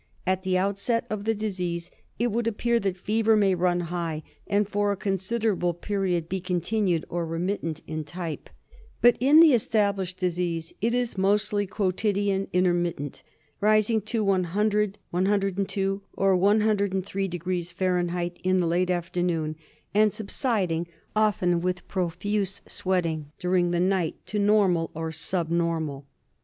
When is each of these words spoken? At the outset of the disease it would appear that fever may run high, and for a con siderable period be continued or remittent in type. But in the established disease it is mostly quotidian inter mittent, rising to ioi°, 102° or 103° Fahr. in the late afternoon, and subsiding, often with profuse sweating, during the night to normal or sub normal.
At 0.25 0.41
the 0.41 0.57
outset 0.57 1.05
of 1.11 1.25
the 1.25 1.35
disease 1.35 1.91
it 2.17 2.31
would 2.31 2.47
appear 2.47 2.79
that 2.79 2.97
fever 2.97 3.37
may 3.37 3.53
run 3.53 3.81
high, 3.81 4.23
and 4.47 4.67
for 4.67 4.91
a 4.91 4.95
con 4.97 5.17
siderable 5.17 5.79
period 5.79 6.27
be 6.27 6.41
continued 6.41 7.05
or 7.07 7.23
remittent 7.23 7.83
in 7.85 8.03
type. 8.03 8.49
But 9.01 9.15
in 9.19 9.41
the 9.41 9.53
established 9.53 10.17
disease 10.17 10.73
it 10.81 10.95
is 10.95 11.19
mostly 11.19 11.67
quotidian 11.67 12.47
inter 12.51 12.73
mittent, 12.73 13.21
rising 13.59 14.01
to 14.09 14.25
ioi°, 14.25 14.97
102° 15.13 16.01
or 16.13 16.35
103° 16.35 17.73
Fahr. 17.75 18.29
in 18.43 18.59
the 18.59 18.65
late 18.65 18.89
afternoon, 18.89 19.55
and 19.93 20.11
subsiding, 20.11 20.87
often 21.15 21.61
with 21.61 21.87
profuse 21.87 22.61
sweating, 22.67 23.31
during 23.37 23.69
the 23.69 23.79
night 23.79 24.15
to 24.25 24.39
normal 24.39 24.89
or 24.95 25.11
sub 25.11 25.51
normal. 25.51 26.07